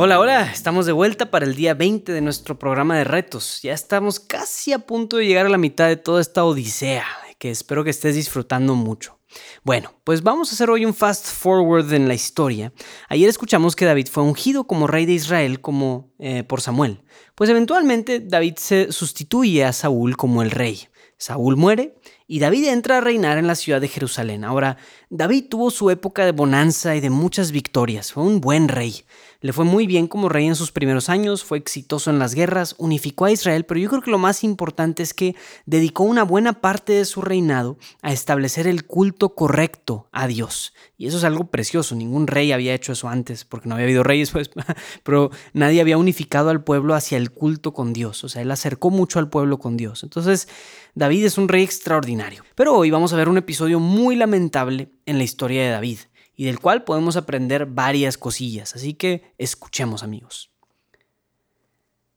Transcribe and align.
Hola, 0.00 0.20
hola, 0.20 0.52
estamos 0.52 0.86
de 0.86 0.92
vuelta 0.92 1.28
para 1.28 1.44
el 1.44 1.56
día 1.56 1.74
20 1.74 2.12
de 2.12 2.20
nuestro 2.20 2.56
programa 2.56 2.96
de 2.96 3.02
retos. 3.02 3.58
Ya 3.62 3.72
estamos 3.72 4.20
casi 4.20 4.72
a 4.72 4.78
punto 4.78 5.16
de 5.16 5.26
llegar 5.26 5.44
a 5.44 5.48
la 5.48 5.58
mitad 5.58 5.88
de 5.88 5.96
toda 5.96 6.20
esta 6.20 6.44
odisea, 6.44 7.04
que 7.36 7.50
espero 7.50 7.82
que 7.82 7.90
estés 7.90 8.14
disfrutando 8.14 8.76
mucho. 8.76 9.18
Bueno, 9.64 9.92
pues 10.04 10.22
vamos 10.22 10.50
a 10.50 10.54
hacer 10.54 10.70
hoy 10.70 10.84
un 10.84 10.94
fast 10.94 11.26
forward 11.26 11.92
en 11.92 12.06
la 12.06 12.14
historia. 12.14 12.72
Ayer 13.08 13.28
escuchamos 13.28 13.74
que 13.74 13.86
David 13.86 14.06
fue 14.06 14.22
ungido 14.22 14.68
como 14.68 14.86
rey 14.86 15.04
de 15.04 15.14
Israel 15.14 15.60
como 15.60 16.12
eh, 16.20 16.44
por 16.44 16.60
Samuel. 16.60 17.02
Pues 17.34 17.50
eventualmente 17.50 18.20
David 18.20 18.54
se 18.56 18.92
sustituye 18.92 19.64
a 19.64 19.72
Saúl 19.72 20.16
como 20.16 20.42
el 20.42 20.52
rey. 20.52 20.86
Saúl 21.16 21.56
muere 21.56 21.96
y 22.30 22.40
David 22.40 22.66
entra 22.66 22.98
a 22.98 23.00
reinar 23.00 23.38
en 23.38 23.46
la 23.46 23.54
ciudad 23.54 23.80
de 23.80 23.88
Jerusalén. 23.88 24.44
Ahora, 24.44 24.76
David 25.08 25.46
tuvo 25.48 25.70
su 25.70 25.88
época 25.88 26.26
de 26.26 26.32
bonanza 26.32 26.94
y 26.94 27.00
de 27.00 27.08
muchas 27.08 27.52
victorias. 27.52 28.12
Fue 28.12 28.22
un 28.22 28.42
buen 28.42 28.68
rey. 28.68 29.02
Le 29.40 29.54
fue 29.54 29.64
muy 29.64 29.86
bien 29.86 30.08
como 30.08 30.28
rey 30.28 30.46
en 30.46 30.56
sus 30.56 30.72
primeros 30.72 31.08
años, 31.08 31.44
fue 31.44 31.58
exitoso 31.58 32.10
en 32.10 32.18
las 32.18 32.34
guerras, 32.34 32.74
unificó 32.76 33.24
a 33.24 33.30
Israel, 33.30 33.64
pero 33.64 33.78
yo 33.78 33.88
creo 33.88 34.02
que 34.02 34.10
lo 34.10 34.18
más 34.18 34.42
importante 34.42 35.02
es 35.02 35.14
que 35.14 35.36
dedicó 35.64 36.02
una 36.02 36.24
buena 36.24 36.60
parte 36.60 36.92
de 36.92 37.04
su 37.04 37.22
reinado 37.22 37.78
a 38.02 38.12
establecer 38.12 38.66
el 38.66 38.84
culto 38.84 39.36
correcto 39.36 40.08
a 40.10 40.26
Dios. 40.26 40.74
Y 40.96 41.06
eso 41.06 41.18
es 41.18 41.24
algo 41.24 41.44
precioso, 41.44 41.94
ningún 41.94 42.26
rey 42.26 42.50
había 42.50 42.74
hecho 42.74 42.90
eso 42.90 43.08
antes, 43.08 43.44
porque 43.44 43.68
no 43.68 43.76
había 43.76 43.86
habido 43.86 44.02
reyes, 44.02 44.32
pues, 44.32 44.50
pero 45.04 45.30
nadie 45.52 45.80
había 45.80 45.96
unificado 45.96 46.50
al 46.50 46.64
pueblo 46.64 46.94
hacia 46.94 47.16
el 47.16 47.30
culto 47.30 47.72
con 47.72 47.92
Dios, 47.92 48.24
o 48.24 48.28
sea, 48.28 48.42
él 48.42 48.50
acercó 48.50 48.90
mucho 48.90 49.20
al 49.20 49.30
pueblo 49.30 49.60
con 49.60 49.76
Dios. 49.76 50.02
Entonces, 50.02 50.48
David 50.96 51.26
es 51.26 51.38
un 51.38 51.46
rey 51.46 51.62
extraordinario. 51.62 52.17
Pero 52.54 52.74
hoy 52.74 52.90
vamos 52.90 53.12
a 53.12 53.16
ver 53.16 53.28
un 53.28 53.38
episodio 53.38 53.80
muy 53.80 54.16
lamentable 54.16 54.92
en 55.06 55.18
la 55.18 55.24
historia 55.24 55.62
de 55.62 55.70
David 55.70 55.98
y 56.34 56.44
del 56.44 56.60
cual 56.60 56.84
podemos 56.84 57.16
aprender 57.16 57.66
varias 57.66 58.18
cosillas, 58.18 58.74
así 58.74 58.94
que 58.94 59.34
escuchemos 59.38 60.02
amigos. 60.02 60.50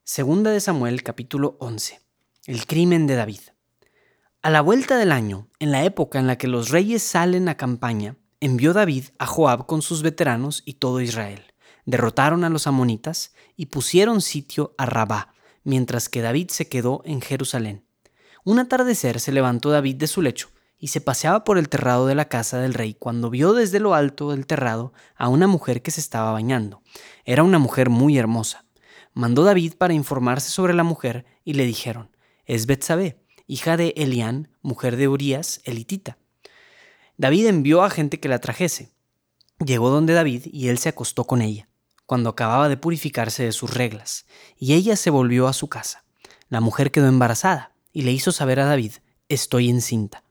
Segunda 0.03 0.51
de 0.51 0.59
Samuel 0.59 1.03
capítulo 1.03 1.57
11. 1.59 2.01
El 2.45 2.65
crimen 2.65 3.07
de 3.07 3.15
David. 3.15 3.41
A 4.41 4.49
la 4.49 4.61
vuelta 4.61 4.97
del 4.97 5.11
año, 5.11 5.47
en 5.59 5.71
la 5.71 5.83
época 5.83 6.19
en 6.19 6.27
la 6.27 6.37
que 6.37 6.47
los 6.47 6.69
reyes 6.69 7.03
salen 7.03 7.47
a 7.47 7.57
campaña, 7.57 8.17
envió 8.39 8.73
David 8.73 9.05
a 9.19 9.27
Joab 9.27 9.67
con 9.67 9.81
sus 9.81 10.01
veteranos 10.01 10.63
y 10.65 10.73
todo 10.73 11.01
Israel. 11.01 11.43
Derrotaron 11.85 12.43
a 12.43 12.49
los 12.49 12.67
amonitas 12.67 13.33
y 13.55 13.67
pusieron 13.67 14.21
sitio 14.21 14.73
a 14.77 14.85
Rabá, 14.85 15.33
mientras 15.63 16.09
que 16.09 16.21
David 16.21 16.49
se 16.49 16.67
quedó 16.67 17.01
en 17.05 17.21
Jerusalén. 17.21 17.85
Un 18.43 18.57
atardecer 18.57 19.19
se 19.19 19.31
levantó 19.31 19.69
David 19.69 19.97
de 19.97 20.07
su 20.07 20.21
lecho 20.21 20.49
y 20.79 20.87
se 20.87 20.99
paseaba 20.99 21.43
por 21.43 21.59
el 21.59 21.69
terrado 21.69 22.07
de 22.07 22.15
la 22.15 22.27
casa 22.27 22.59
del 22.59 22.73
rey 22.73 22.95
cuando 22.95 23.29
vio 23.29 23.53
desde 23.53 23.79
lo 23.79 23.93
alto 23.93 24.31
del 24.31 24.47
terrado 24.47 24.93
a 25.15 25.27
una 25.27 25.45
mujer 25.45 25.83
que 25.83 25.91
se 25.91 26.01
estaba 26.01 26.31
bañando. 26.31 26.81
Era 27.23 27.43
una 27.43 27.59
mujer 27.59 27.91
muy 27.91 28.17
hermosa. 28.17 28.65
Mandó 29.13 29.43
David 29.43 29.75
para 29.77 29.93
informarse 29.93 30.49
sobre 30.49 30.73
la 30.73 30.83
mujer 30.83 31.25
y 31.43 31.53
le 31.53 31.65
dijeron, 31.65 32.09
es 32.45 32.65
Betsabé, 32.65 33.21
hija 33.45 33.77
de 33.77 33.93
Elián, 33.95 34.49
mujer 34.63 34.95
de 34.95 35.07
Urías, 35.07 35.61
elitita. 35.63 36.17
David 37.17 37.45
envió 37.45 37.83
a 37.83 37.91
gente 37.91 38.19
que 38.19 38.29
la 38.29 38.39
trajese. 38.39 38.91
Llegó 39.63 39.91
donde 39.91 40.13
David 40.13 40.47
y 40.51 40.69
él 40.69 40.79
se 40.79 40.89
acostó 40.89 41.25
con 41.25 41.43
ella, 41.43 41.69
cuando 42.07 42.31
acababa 42.31 42.69
de 42.69 42.77
purificarse 42.77 43.43
de 43.43 43.51
sus 43.51 43.75
reglas, 43.75 44.25
y 44.57 44.73
ella 44.73 44.95
se 44.95 45.11
volvió 45.11 45.47
a 45.47 45.53
su 45.53 45.69
casa. 45.69 46.03
La 46.49 46.59
mujer 46.59 46.89
quedó 46.89 47.07
embarazada 47.07 47.71
y 47.93 48.03
le 48.03 48.11
hizo 48.11 48.31
saber 48.31 48.59
a 48.59 48.65
David, 48.65 48.93
estoy 49.29 49.69
encinta. 49.69 50.23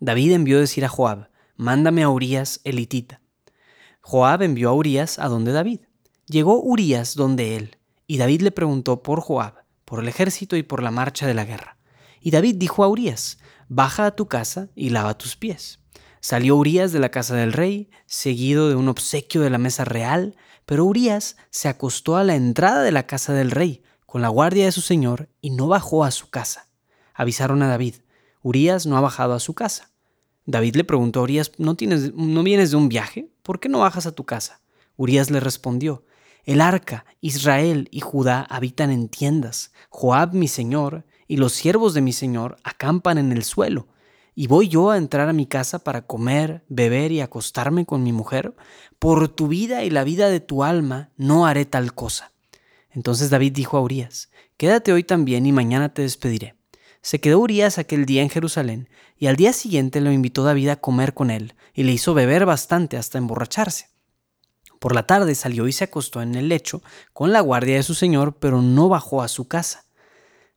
David 0.00 0.32
envió 0.32 0.60
decir 0.60 0.84
a 0.84 0.88
Joab, 0.88 1.30
mándame 1.56 2.02
a 2.02 2.10
Urías 2.10 2.60
elitita. 2.64 3.20
Joab 4.00 4.42
envió 4.42 4.70
a 4.70 4.74
Urías 4.74 5.18
a 5.18 5.28
donde 5.28 5.52
David. 5.52 5.80
Llegó 6.26 6.62
Urías 6.62 7.14
donde 7.14 7.56
él, 7.56 7.76
y 8.06 8.18
David 8.18 8.42
le 8.42 8.50
preguntó 8.50 9.02
por 9.02 9.20
Joab, 9.20 9.54
por 9.84 10.00
el 10.00 10.08
ejército 10.08 10.56
y 10.56 10.62
por 10.62 10.82
la 10.82 10.90
marcha 10.90 11.26
de 11.26 11.34
la 11.34 11.44
guerra. 11.44 11.78
Y 12.20 12.30
David 12.30 12.56
dijo 12.56 12.84
a 12.84 12.88
Urías, 12.88 13.38
baja 13.68 14.06
a 14.06 14.16
tu 14.16 14.28
casa 14.28 14.68
y 14.74 14.90
lava 14.90 15.18
tus 15.18 15.36
pies. 15.36 15.80
Salió 16.20 16.56
Urías 16.56 16.92
de 16.92 16.98
la 16.98 17.10
casa 17.10 17.36
del 17.36 17.52
rey, 17.52 17.90
seguido 18.06 18.68
de 18.68 18.74
un 18.74 18.88
obsequio 18.88 19.42
de 19.42 19.50
la 19.50 19.58
mesa 19.58 19.84
real, 19.84 20.36
pero 20.66 20.84
Urías 20.84 21.36
se 21.50 21.68
acostó 21.68 22.16
a 22.16 22.24
la 22.24 22.34
entrada 22.34 22.82
de 22.82 22.92
la 22.92 23.06
casa 23.06 23.32
del 23.32 23.50
rey, 23.50 23.82
con 24.06 24.22
la 24.22 24.28
guardia 24.28 24.64
de 24.64 24.72
su 24.72 24.80
señor, 24.80 25.28
y 25.40 25.50
no 25.50 25.68
bajó 25.68 26.04
a 26.04 26.10
su 26.10 26.28
casa. 26.28 26.65
Avisaron 27.16 27.62
a 27.62 27.68
David, 27.68 27.96
Urias 28.42 28.86
no 28.86 28.96
ha 28.96 29.00
bajado 29.00 29.34
a 29.34 29.40
su 29.40 29.54
casa. 29.54 29.90
David 30.44 30.76
le 30.76 30.84
preguntó 30.84 31.20
a 31.20 31.22
Urias, 31.24 31.50
¿no, 31.58 31.74
tienes, 31.74 32.14
¿no 32.14 32.42
vienes 32.44 32.70
de 32.70 32.76
un 32.76 32.88
viaje? 32.88 33.30
¿Por 33.42 33.58
qué 33.58 33.68
no 33.68 33.80
bajas 33.80 34.06
a 34.06 34.12
tu 34.12 34.24
casa? 34.24 34.60
Urias 34.96 35.30
le 35.30 35.40
respondió, 35.40 36.04
El 36.44 36.60
arca, 36.60 37.04
Israel 37.20 37.88
y 37.90 38.00
Judá 38.00 38.42
habitan 38.42 38.90
en 38.90 39.08
tiendas, 39.08 39.72
Joab 39.88 40.34
mi 40.34 40.46
señor 40.46 41.04
y 41.26 41.38
los 41.38 41.52
siervos 41.52 41.94
de 41.94 42.02
mi 42.02 42.12
señor 42.12 42.56
acampan 42.62 43.18
en 43.18 43.32
el 43.32 43.42
suelo. 43.42 43.88
¿Y 44.34 44.48
voy 44.48 44.68
yo 44.68 44.90
a 44.90 44.98
entrar 44.98 45.28
a 45.28 45.32
mi 45.32 45.46
casa 45.46 45.78
para 45.78 46.02
comer, 46.02 46.62
beber 46.68 47.10
y 47.10 47.22
acostarme 47.22 47.86
con 47.86 48.02
mi 48.02 48.12
mujer? 48.12 48.54
Por 48.98 49.28
tu 49.28 49.48
vida 49.48 49.82
y 49.82 49.90
la 49.90 50.04
vida 50.04 50.28
de 50.28 50.40
tu 50.40 50.62
alma 50.62 51.10
no 51.16 51.46
haré 51.46 51.64
tal 51.64 51.94
cosa. 51.94 52.32
Entonces 52.90 53.30
David 53.30 53.52
dijo 53.52 53.78
a 53.78 53.80
Urias, 53.80 54.30
Quédate 54.56 54.92
hoy 54.92 55.04
también 55.04 55.46
y 55.46 55.52
mañana 55.52 55.92
te 55.92 56.02
despediré. 56.02 56.55
Se 57.06 57.20
quedó 57.20 57.38
Urias 57.38 57.78
aquel 57.78 58.04
día 58.04 58.22
en 58.22 58.30
Jerusalén, 58.30 58.88
y 59.16 59.28
al 59.28 59.36
día 59.36 59.52
siguiente 59.52 60.00
lo 60.00 60.10
invitó 60.10 60.42
David 60.42 60.70
a 60.70 60.80
comer 60.80 61.14
con 61.14 61.30
él, 61.30 61.54
y 61.72 61.84
le 61.84 61.92
hizo 61.92 62.14
beber 62.14 62.46
bastante 62.46 62.96
hasta 62.96 63.16
emborracharse. 63.16 63.90
Por 64.80 64.92
la 64.92 65.06
tarde 65.06 65.36
salió 65.36 65.68
y 65.68 65.72
se 65.72 65.84
acostó 65.84 66.20
en 66.20 66.34
el 66.34 66.48
lecho 66.48 66.82
con 67.12 67.32
la 67.32 67.42
guardia 67.42 67.76
de 67.76 67.84
su 67.84 67.94
señor, 67.94 68.38
pero 68.40 68.60
no 68.60 68.88
bajó 68.88 69.22
a 69.22 69.28
su 69.28 69.46
casa. 69.46 69.84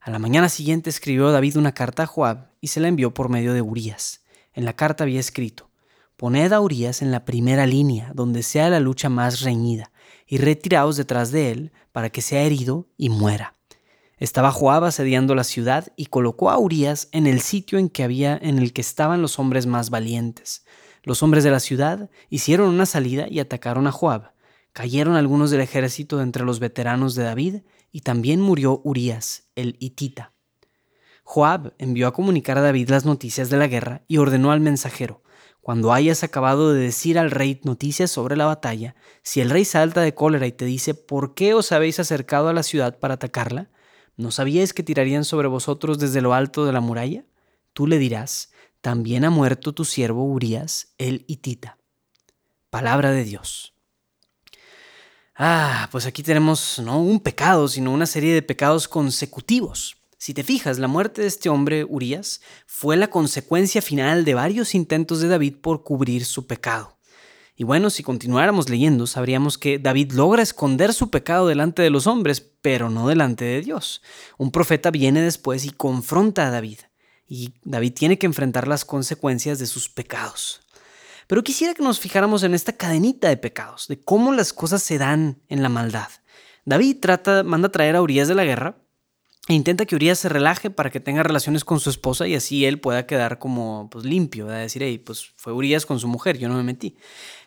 A 0.00 0.10
la 0.10 0.18
mañana 0.18 0.48
siguiente 0.48 0.90
escribió 0.90 1.30
David 1.30 1.56
una 1.56 1.72
carta 1.72 2.02
a 2.02 2.06
Joab 2.06 2.48
y 2.60 2.66
se 2.66 2.80
la 2.80 2.88
envió 2.88 3.14
por 3.14 3.28
medio 3.28 3.54
de 3.54 3.62
Urías. 3.62 4.22
En 4.52 4.64
la 4.64 4.72
carta 4.72 5.04
había 5.04 5.20
escrito: 5.20 5.70
Poned 6.16 6.52
a 6.52 6.60
Urías 6.60 7.00
en 7.00 7.12
la 7.12 7.24
primera 7.24 7.64
línea, 7.64 8.10
donde 8.12 8.42
sea 8.42 8.70
la 8.70 8.80
lucha 8.80 9.08
más 9.08 9.42
reñida, 9.42 9.92
y 10.26 10.38
retiraos 10.38 10.96
detrás 10.96 11.30
de 11.30 11.52
él 11.52 11.72
para 11.92 12.10
que 12.10 12.22
sea 12.22 12.42
herido 12.42 12.88
y 12.96 13.08
muera. 13.08 13.54
Estaba 14.20 14.50
Joab 14.50 14.84
asediando 14.84 15.34
la 15.34 15.44
ciudad 15.44 15.88
y 15.96 16.06
colocó 16.06 16.50
a 16.50 16.58
Urias 16.58 17.08
en 17.12 17.26
el 17.26 17.40
sitio 17.40 17.78
en 17.78 17.88
que 17.88 18.04
había 18.04 18.38
en 18.42 18.58
el 18.58 18.74
que 18.74 18.82
estaban 18.82 19.22
los 19.22 19.38
hombres 19.38 19.64
más 19.64 19.88
valientes. 19.88 20.66
Los 21.02 21.22
hombres 21.22 21.42
de 21.42 21.50
la 21.50 21.58
ciudad 21.58 22.10
hicieron 22.28 22.68
una 22.68 22.84
salida 22.84 23.26
y 23.30 23.40
atacaron 23.40 23.86
a 23.86 23.92
Joab. 23.92 24.32
Cayeron 24.74 25.16
algunos 25.16 25.50
del 25.50 25.62
ejército 25.62 26.18
de 26.18 26.24
entre 26.24 26.44
los 26.44 26.60
veteranos 26.60 27.14
de 27.14 27.22
David 27.22 27.56
y 27.92 28.02
también 28.02 28.42
murió 28.42 28.82
Urias, 28.84 29.48
el 29.56 29.78
hitita. 29.80 30.34
Joab 31.24 31.72
envió 31.78 32.06
a 32.06 32.12
comunicar 32.12 32.58
a 32.58 32.62
David 32.62 32.90
las 32.90 33.06
noticias 33.06 33.48
de 33.48 33.56
la 33.56 33.68
guerra 33.68 34.02
y 34.06 34.18
ordenó 34.18 34.52
al 34.52 34.60
mensajero, 34.60 35.22
cuando 35.62 35.94
hayas 35.94 36.22
acabado 36.24 36.74
de 36.74 36.80
decir 36.82 37.18
al 37.18 37.30
rey 37.30 37.58
noticias 37.64 38.10
sobre 38.10 38.36
la 38.36 38.44
batalla, 38.44 38.96
si 39.22 39.40
el 39.40 39.48
rey 39.48 39.64
salta 39.64 40.02
de 40.02 40.12
cólera 40.12 40.46
y 40.46 40.52
te 40.52 40.66
dice, 40.66 40.92
¿por 40.92 41.34
qué 41.34 41.54
os 41.54 41.72
habéis 41.72 41.98
acercado 41.98 42.50
a 42.50 42.52
la 42.52 42.62
ciudad 42.62 42.98
para 42.98 43.14
atacarla? 43.14 43.70
¿No 44.20 44.30
sabíais 44.30 44.74
que 44.74 44.82
tirarían 44.82 45.24
sobre 45.24 45.48
vosotros 45.48 45.98
desde 45.98 46.20
lo 46.20 46.34
alto 46.34 46.66
de 46.66 46.74
la 46.74 46.82
muralla? 46.82 47.24
Tú 47.72 47.86
le 47.86 47.96
dirás, 47.96 48.50
también 48.82 49.24
ha 49.24 49.30
muerto 49.30 49.72
tu 49.72 49.86
siervo 49.86 50.24
Urias, 50.24 50.92
el 50.98 51.24
hitita. 51.26 51.78
Palabra 52.68 53.12
de 53.12 53.24
Dios. 53.24 53.72
Ah, 55.34 55.88
pues 55.90 56.04
aquí 56.04 56.22
tenemos 56.22 56.78
no 56.84 57.00
un 57.00 57.20
pecado, 57.20 57.66
sino 57.66 57.92
una 57.92 58.04
serie 58.04 58.34
de 58.34 58.42
pecados 58.42 58.88
consecutivos. 58.88 59.96
Si 60.18 60.34
te 60.34 60.44
fijas, 60.44 60.78
la 60.78 60.86
muerte 60.86 61.22
de 61.22 61.28
este 61.28 61.48
hombre, 61.48 61.84
Urias, 61.84 62.42
fue 62.66 62.98
la 62.98 63.08
consecuencia 63.08 63.80
final 63.80 64.26
de 64.26 64.34
varios 64.34 64.74
intentos 64.74 65.20
de 65.20 65.28
David 65.28 65.56
por 65.62 65.82
cubrir 65.82 66.26
su 66.26 66.46
pecado. 66.46 66.99
Y 67.60 67.64
bueno, 67.64 67.90
si 67.90 68.02
continuáramos 68.02 68.70
leyendo, 68.70 69.06
sabríamos 69.06 69.58
que 69.58 69.78
David 69.78 70.12
logra 70.12 70.42
esconder 70.42 70.94
su 70.94 71.10
pecado 71.10 71.46
delante 71.46 71.82
de 71.82 71.90
los 71.90 72.06
hombres, 72.06 72.40
pero 72.40 72.88
no 72.88 73.06
delante 73.06 73.44
de 73.44 73.60
Dios. 73.60 74.00
Un 74.38 74.50
profeta 74.50 74.90
viene 74.90 75.20
después 75.20 75.66
y 75.66 75.70
confronta 75.70 76.46
a 76.46 76.50
David. 76.50 76.78
y 77.28 77.52
David 77.62 77.92
tiene 77.92 78.18
que 78.18 78.24
enfrentar 78.24 78.66
las 78.66 78.86
consecuencias 78.86 79.58
de 79.58 79.66
sus 79.66 79.90
pecados. 79.90 80.62
Pero 81.26 81.44
quisiera 81.44 81.74
que 81.74 81.82
nos 81.82 82.00
fijáramos 82.00 82.44
en 82.44 82.54
esta 82.54 82.72
cadenita 82.72 83.28
de 83.28 83.36
pecados, 83.36 83.88
de 83.88 84.00
cómo 84.00 84.32
las 84.32 84.54
cosas 84.54 84.82
se 84.82 84.96
dan 84.96 85.42
en 85.48 85.62
la 85.62 85.68
maldad. 85.68 86.08
David 86.64 86.96
trata, 87.02 87.42
manda 87.42 87.68
a 87.68 87.72
traer 87.72 87.94
a 87.94 88.00
Urias 88.00 88.26
de 88.26 88.36
la 88.36 88.44
guerra 88.46 88.78
e 89.50 89.54
intenta 89.54 89.84
que 89.84 89.96
Urias 89.96 90.18
se 90.18 90.28
relaje 90.28 90.70
para 90.70 90.90
que 90.90 91.00
tenga 91.00 91.22
relaciones 91.22 91.64
con 91.64 91.80
su 91.80 91.90
esposa 91.90 92.28
y 92.28 92.36
así 92.36 92.64
él 92.66 92.78
pueda 92.78 93.06
quedar 93.06 93.38
como 93.38 93.88
pues, 93.90 94.04
limpio, 94.04 94.46
de 94.46 94.58
decir, 94.58 94.82
hey, 94.82 94.98
pues 94.98 95.32
fue 95.36 95.52
Urias 95.52 95.86
con 95.86 95.98
su 95.98 96.08
mujer, 96.08 96.38
yo 96.38 96.48
no 96.48 96.54
me 96.54 96.62
metí. 96.62 96.96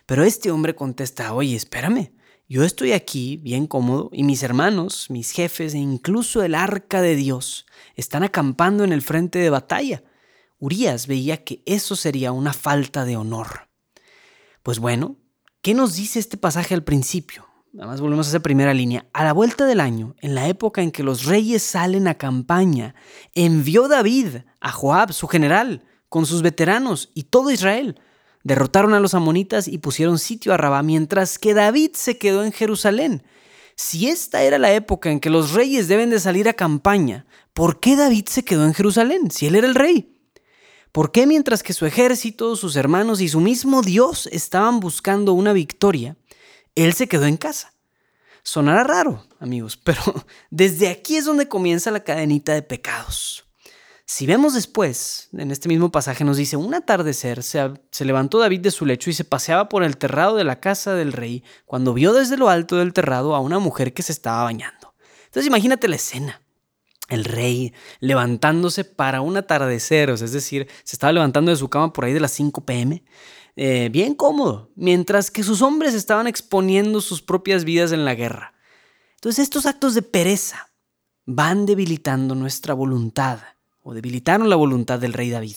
Pero 0.06 0.24
este 0.24 0.50
hombre 0.50 0.74
contesta, 0.74 1.32
oye, 1.32 1.56
espérame, 1.56 2.12
yo 2.46 2.62
estoy 2.62 2.92
aquí 2.92 3.38
bien 3.38 3.66
cómodo 3.66 4.10
y 4.12 4.22
mis 4.22 4.42
hermanos, 4.42 5.06
mis 5.08 5.30
jefes 5.30 5.72
e 5.74 5.78
incluso 5.78 6.42
el 6.42 6.54
arca 6.54 7.00
de 7.00 7.16
Dios 7.16 7.64
están 7.96 8.22
acampando 8.22 8.84
en 8.84 8.92
el 8.92 9.00
frente 9.00 9.38
de 9.38 9.50
batalla. 9.50 10.04
Urias 10.58 11.06
veía 11.06 11.42
que 11.42 11.62
eso 11.64 11.96
sería 11.96 12.32
una 12.32 12.52
falta 12.52 13.04
de 13.04 13.16
honor. 13.16 13.68
Pues 14.62 14.78
bueno, 14.78 15.16
¿qué 15.62 15.74
nos 15.74 15.96
dice 15.96 16.18
este 16.18 16.36
pasaje 16.36 16.74
al 16.74 16.84
principio? 16.84 17.46
Además 17.76 18.00
volvemos 18.00 18.26
a 18.26 18.30
esa 18.30 18.40
primera 18.40 18.72
línea. 18.72 19.06
A 19.12 19.24
la 19.24 19.32
vuelta 19.32 19.66
del 19.66 19.80
año, 19.80 20.14
en 20.20 20.34
la 20.34 20.46
época 20.46 20.80
en 20.82 20.92
que 20.92 21.02
los 21.02 21.24
reyes 21.24 21.62
salen 21.62 22.06
a 22.06 22.14
campaña, 22.14 22.94
envió 23.34 23.88
David 23.88 24.36
a 24.60 24.70
Joab, 24.70 25.12
su 25.12 25.26
general, 25.26 25.84
con 26.08 26.24
sus 26.24 26.42
veteranos 26.42 27.10
y 27.14 27.24
todo 27.24 27.50
Israel. 27.50 28.00
Derrotaron 28.44 28.92
a 28.94 29.00
los 29.00 29.14
amonitas 29.14 29.68
y 29.68 29.78
pusieron 29.78 30.18
sitio 30.18 30.52
a 30.52 30.58
Rabá, 30.58 30.82
mientras 30.82 31.38
que 31.38 31.54
David 31.54 31.92
se 31.94 32.18
quedó 32.18 32.44
en 32.44 32.52
Jerusalén. 32.52 33.22
Si 33.74 34.08
esta 34.08 34.42
era 34.42 34.58
la 34.58 34.72
época 34.72 35.10
en 35.10 35.18
que 35.18 35.30
los 35.30 35.52
reyes 35.52 35.88
deben 35.88 36.10
de 36.10 36.20
salir 36.20 36.48
a 36.48 36.52
campaña, 36.52 37.26
¿por 37.54 37.80
qué 37.80 37.96
David 37.96 38.26
se 38.28 38.44
quedó 38.44 38.66
en 38.66 38.74
Jerusalén 38.74 39.30
si 39.30 39.46
él 39.46 39.56
era 39.56 39.66
el 39.66 39.74
rey? 39.74 40.14
¿Por 40.92 41.10
qué 41.10 41.26
mientras 41.26 41.62
que 41.62 41.72
su 41.72 41.86
ejército, 41.86 42.54
sus 42.54 42.76
hermanos 42.76 43.20
y 43.20 43.28
su 43.28 43.40
mismo 43.40 43.82
Dios 43.82 44.28
estaban 44.30 44.78
buscando 44.78 45.32
una 45.32 45.52
victoria, 45.52 46.16
él 46.76 46.92
se 46.92 47.08
quedó 47.08 47.24
en 47.24 47.36
casa? 47.36 47.72
Sonará 48.44 48.84
raro, 48.84 49.26
amigos, 49.40 49.76
pero 49.76 50.02
desde 50.50 50.88
aquí 50.88 51.16
es 51.16 51.24
donde 51.24 51.48
comienza 51.48 51.90
la 51.90 52.04
cadenita 52.04 52.52
de 52.52 52.62
pecados. 52.62 53.44
Si 54.06 54.26
vemos 54.26 54.52
después, 54.52 55.30
en 55.32 55.50
este 55.50 55.68
mismo 55.68 55.90
pasaje 55.90 56.24
nos 56.24 56.36
dice, 56.36 56.56
un 56.56 56.74
atardecer 56.74 57.42
se, 57.42 58.04
levantó 58.04 58.38
David 58.38 58.60
de 58.60 58.70
su 58.70 58.84
lecho 58.84 59.08
y 59.08 59.14
se 59.14 59.24
paseaba 59.24 59.68
por 59.68 59.82
el 59.82 59.96
terrado 59.96 60.36
de 60.36 60.44
la 60.44 60.60
casa 60.60 60.94
del 60.94 61.12
rey 61.12 61.42
cuando 61.64 61.94
vio 61.94 62.12
desde 62.12 62.36
lo 62.36 62.50
alto 62.50 62.76
del 62.76 62.92
terrado 62.92 63.34
a 63.34 63.40
una 63.40 63.58
mujer 63.58 63.94
que 63.94 64.02
se 64.02 64.12
estaba 64.12 64.44
bañando. 64.44 64.94
Entonces 65.24 65.46
imagínate 65.46 65.88
la 65.88 65.96
escena 65.96 66.40
el 67.08 67.24
rey 67.24 67.72
levantándose 68.00 68.84
para 68.84 69.20
un 69.20 69.36
atardecer, 69.36 70.10
es 70.10 70.32
decir, 70.32 70.68
se 70.84 70.96
estaba 70.96 71.12
levantando 71.12 71.50
de 71.50 71.56
su 71.56 71.68
cama 71.68 71.92
por 71.92 72.04
ahí 72.04 72.12
de 72.12 72.20
las 72.20 72.32
5 72.32 72.64
pm, 72.64 73.04
eh, 73.56 73.88
bien 73.92 74.14
cómodo, 74.14 74.70
mientras 74.74 75.30
que 75.30 75.42
sus 75.42 75.62
hombres 75.62 75.94
estaban 75.94 76.26
exponiendo 76.26 77.00
sus 77.00 77.22
propias 77.22 77.64
vidas 77.64 77.92
en 77.92 78.04
la 78.04 78.14
guerra. 78.14 78.54
Entonces 79.16 79.44
estos 79.44 79.66
actos 79.66 79.94
de 79.94 80.02
pereza 80.02 80.70
van 81.26 81.66
debilitando 81.66 82.34
nuestra 82.34 82.74
voluntad, 82.74 83.40
o 83.84 83.94
debilitaron 83.94 84.50
la 84.50 84.56
voluntad 84.56 84.98
del 84.98 85.12
rey 85.12 85.30
David. 85.30 85.56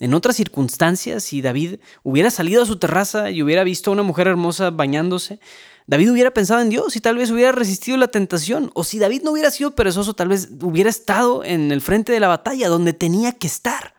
En 0.00 0.14
otras 0.14 0.36
circunstancias, 0.36 1.22
si 1.22 1.42
David 1.42 1.76
hubiera 2.02 2.30
salido 2.30 2.62
a 2.62 2.66
su 2.66 2.78
terraza 2.78 3.30
y 3.30 3.42
hubiera 3.42 3.62
visto 3.62 3.90
a 3.90 3.92
una 3.92 4.02
mujer 4.02 4.26
hermosa 4.26 4.70
bañándose, 4.70 5.38
David 5.86 6.12
hubiera 6.12 6.32
pensado 6.32 6.60
en 6.60 6.70
Dios 6.70 6.96
y 6.96 7.00
tal 7.00 7.16
vez 7.16 7.30
hubiera 7.30 7.52
resistido 7.52 7.96
la 7.96 8.08
tentación. 8.08 8.70
O 8.74 8.84
si 8.84 8.98
David 8.98 9.22
no 9.22 9.32
hubiera 9.32 9.50
sido 9.50 9.74
perezoso, 9.74 10.14
tal 10.14 10.28
vez 10.28 10.48
hubiera 10.60 10.90
estado 10.90 11.44
en 11.44 11.70
el 11.70 11.80
frente 11.80 12.12
de 12.12 12.20
la 12.20 12.28
batalla 12.28 12.68
donde 12.68 12.92
tenía 12.92 13.32
que 13.32 13.46
estar. 13.46 13.94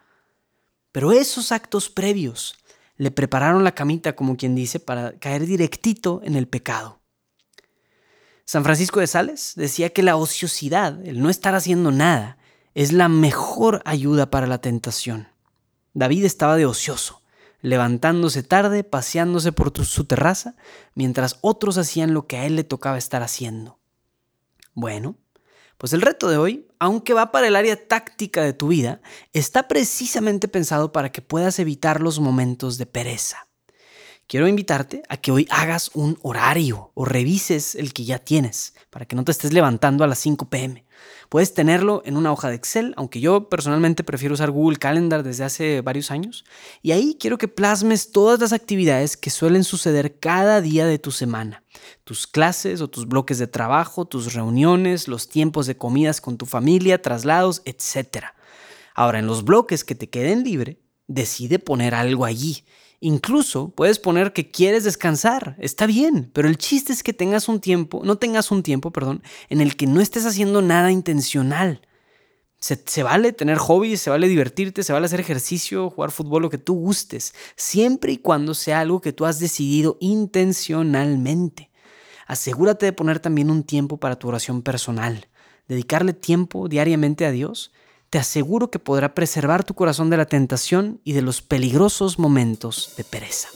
Pero 0.91 1.11
esos 1.11 1.51
actos 1.51 1.89
previos 1.89 2.55
le 2.97 3.11
prepararon 3.11 3.63
la 3.63 3.75
camita, 3.75 4.15
como 4.15 4.35
quien 4.35 4.55
dice, 4.55 4.79
para 4.79 5.13
caer 5.19 5.45
directito 5.45 6.21
en 6.23 6.35
el 6.35 6.47
pecado. 6.47 7.01
San 8.45 8.63
Francisco 8.63 8.99
de 8.99 9.07
Sales 9.07 9.53
decía 9.55 9.91
que 9.91 10.01
la 10.01 10.15
ociosidad, 10.15 11.05
el 11.05 11.21
no 11.21 11.29
estar 11.29 11.53
haciendo 11.53 11.91
nada, 11.91 12.38
es 12.79 12.93
la 12.93 13.09
mejor 13.09 13.81
ayuda 13.83 14.29
para 14.29 14.47
la 14.47 14.61
tentación. 14.61 15.27
David 15.93 16.23
estaba 16.23 16.55
de 16.55 16.65
ocioso 16.65 17.21
levantándose 17.61 18.41
tarde, 18.41 18.85
paseándose 18.85 19.51
por 19.51 19.73
su 19.85 20.05
terraza, 20.05 20.55
mientras 20.95 21.39
otros 21.41 21.77
hacían 21.77 22.13
lo 22.13 22.25
que 22.25 22.37
a 22.37 22.45
él 22.45 22.55
le 22.55 22.63
tocaba 22.63 22.97
estar 22.97 23.21
haciendo. 23.21 23.79
Bueno, 24.73 25.17
pues 25.77 25.91
el 25.91 25.99
reto 25.99 26.29
de 26.29 26.37
hoy, 26.37 26.69
aunque 26.79 27.13
va 27.13 27.33
para 27.33 27.47
el 27.47 27.57
área 27.57 27.75
táctica 27.85 28.43
de 28.43 28.53
tu 28.53 28.69
vida, 28.69 29.01
está 29.33 29.67
precisamente 29.67 30.47
pensado 30.47 30.93
para 30.93 31.11
que 31.11 31.21
puedas 31.21 31.59
evitar 31.59 31.99
los 31.99 32.21
momentos 32.21 32.77
de 32.77 32.85
pereza. 32.85 33.48
Quiero 34.29 34.47
invitarte 34.47 35.01
a 35.09 35.17
que 35.17 35.31
hoy 35.31 35.47
hagas 35.49 35.89
un 35.95 36.19
horario 36.21 36.91
o 36.93 37.03
revises 37.03 37.73
el 37.73 37.93
que 37.93 38.05
ya 38.05 38.19
tienes, 38.19 38.75
para 38.91 39.05
que 39.05 39.15
no 39.15 39.23
te 39.23 39.31
estés 39.31 39.53
levantando 39.53 40.03
a 40.03 40.07
las 40.07 40.19
5 40.19 40.51
pm. 40.51 40.85
Puedes 41.29 41.55
tenerlo 41.55 42.03
en 42.05 42.15
una 42.15 42.31
hoja 42.31 42.47
de 42.47 42.53
Excel, 42.53 42.93
aunque 42.95 43.21
yo 43.21 43.49
personalmente 43.49 44.03
prefiero 44.03 44.35
usar 44.35 44.51
Google 44.51 44.77
Calendar 44.77 45.23
desde 45.23 45.45
hace 45.45 45.81
varios 45.81 46.11
años. 46.11 46.45
Y 46.83 46.91
ahí 46.91 47.17
quiero 47.19 47.39
que 47.39 47.47
plasmes 47.47 48.11
todas 48.11 48.39
las 48.39 48.53
actividades 48.53 49.17
que 49.17 49.31
suelen 49.31 49.63
suceder 49.63 50.19
cada 50.19 50.61
día 50.61 50.85
de 50.85 50.99
tu 50.99 51.09
semana. 51.09 51.63
Tus 52.03 52.27
clases 52.27 52.81
o 52.81 52.87
tus 52.87 53.07
bloques 53.07 53.39
de 53.39 53.47
trabajo, 53.47 54.05
tus 54.05 54.35
reuniones, 54.35 55.07
los 55.07 55.27
tiempos 55.27 55.65
de 55.65 55.75
comidas 55.75 56.21
con 56.21 56.37
tu 56.37 56.45
familia, 56.45 57.01
traslados, 57.01 57.63
etc. 57.65 58.25
Ahora, 58.93 59.17
en 59.17 59.25
los 59.25 59.43
bloques 59.43 59.83
que 59.83 59.95
te 59.95 60.07
queden 60.07 60.43
libre, 60.43 60.83
decide 61.07 61.57
poner 61.57 61.95
algo 61.95 62.25
allí 62.25 62.63
Incluso 63.01 63.69
puedes 63.69 63.97
poner 63.97 64.33
que 64.33 64.51
quieres 64.51 64.83
descansar, 64.83 65.55
está 65.59 65.85
bien, 65.85 66.29
pero 66.33 66.49
el 66.49 66.57
chiste 66.57 66.91
es 66.91 67.01
que 67.01 67.13
tengas 67.13 67.47
un 67.47 67.61
tiempo, 67.61 68.01
no 68.03 68.17
tengas 68.17 68.51
un 68.51 68.61
tiempo, 68.61 68.91
perdón, 68.91 69.23
en 69.47 69.61
el 69.61 69.77
que 69.77 69.87
no 69.87 70.01
estés 70.01 70.25
haciendo 70.25 70.61
nada 70.61 70.91
intencional. 70.91 71.81
Se, 72.59 72.81
se, 72.85 73.03
vale 73.03 73.31
tener 73.31 73.57
hobbies, 73.57 74.01
se 74.01 74.09
vale 74.09 74.27
divertirte, 74.27 74.83
se 74.83 74.91
vale 74.91 75.05
hacer 75.05 75.21
ejercicio, 75.21 75.89
jugar 75.89 76.11
fútbol, 76.11 76.41
lo 76.41 76.49
que 76.49 76.57
tú 76.57 76.73
gustes, 76.73 77.33
siempre 77.55 78.11
y 78.11 78.17
cuando 78.17 78.53
sea 78.53 78.81
algo 78.81 78.99
que 78.99 79.13
tú 79.13 79.25
has 79.25 79.39
decidido 79.39 79.97
intencionalmente. 80.01 81.71
Asegúrate 82.27 82.85
de 82.85 82.93
poner 82.93 83.19
también 83.19 83.49
un 83.49 83.63
tiempo 83.63 83.95
para 83.95 84.19
tu 84.19 84.27
oración 84.27 84.61
personal, 84.61 85.29
dedicarle 85.69 86.11
tiempo 86.11 86.67
diariamente 86.67 87.25
a 87.25 87.31
Dios 87.31 87.71
te 88.09 88.17
aseguro 88.17 88.71
que 88.71 88.79
podrá 88.79 89.13
preservar 89.13 89.63
tu 89.63 89.73
corazón 89.73 90.09
de 90.09 90.17
la 90.17 90.25
tentación 90.25 90.99
y 91.03 91.13
de 91.13 91.21
los 91.21 91.41
peligrosos 91.41 92.19
momentos 92.19 92.93
de 92.97 93.03
pereza. 93.03 93.49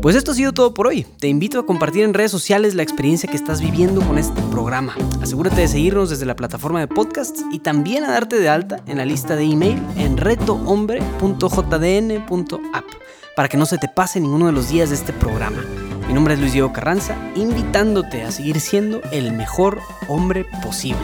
Pues 0.00 0.16
esto 0.16 0.32
ha 0.32 0.34
sido 0.34 0.52
todo 0.52 0.72
por 0.72 0.86
hoy. 0.86 1.04
Te 1.18 1.28
invito 1.28 1.60
a 1.60 1.66
compartir 1.66 2.04
en 2.04 2.14
redes 2.14 2.30
sociales 2.30 2.74
la 2.74 2.82
experiencia 2.82 3.30
que 3.30 3.36
estás 3.36 3.60
viviendo 3.60 4.00
con 4.00 4.16
este 4.16 4.40
programa. 4.50 4.96
Asegúrate 5.20 5.60
de 5.60 5.68
seguirnos 5.68 6.08
desde 6.08 6.24
la 6.24 6.36
plataforma 6.36 6.80
de 6.80 6.88
podcasts 6.88 7.44
y 7.52 7.58
también 7.58 8.04
a 8.04 8.12
darte 8.12 8.38
de 8.38 8.48
alta 8.48 8.82
en 8.86 8.96
la 8.96 9.04
lista 9.04 9.36
de 9.36 9.44
email 9.44 9.78
en 9.96 10.16
retohombre.jdn.app 10.16 12.84
para 13.36 13.48
que 13.48 13.58
no 13.58 13.66
se 13.66 13.76
te 13.76 13.88
pase 13.88 14.20
ninguno 14.20 14.46
de 14.46 14.52
los 14.52 14.70
días 14.70 14.88
de 14.88 14.94
este 14.94 15.12
programa. 15.12 15.62
Mi 16.10 16.14
nombre 16.14 16.34
es 16.34 16.40
Luis 16.40 16.52
Diego 16.54 16.72
Carranza, 16.72 17.14
invitándote 17.36 18.24
a 18.24 18.32
seguir 18.32 18.58
siendo 18.58 19.00
el 19.12 19.32
mejor 19.32 19.78
hombre 20.08 20.44
posible. 20.60 20.98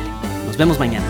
Nos 0.47 0.57
vemos 0.57 0.81
mañana. 0.81 1.07